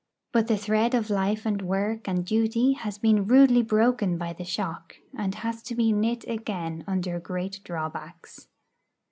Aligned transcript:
But 0.31 0.47
the 0.47 0.57
thread 0.57 0.95
of 0.95 1.11
life 1.11 1.45
and 1.45 1.61
work 1.61 2.07
and 2.09 2.25
duty 2.25 2.73
has 2.73 2.97
been 2.97 3.27
rudely 3.27 3.61
broken 3.61 4.17
by 4.17 4.33
the 4.33 4.43
shock, 4.43 4.95
and 5.15 5.35
has 5.35 5.61
to 5.61 5.75
be 5.75 5.91
knit 5.91 6.25
again 6.27 6.83
under 6.87 7.19
great 7.19 7.59
drawbacks. 7.63 8.47